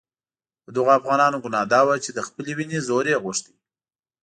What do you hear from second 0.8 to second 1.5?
افغانانو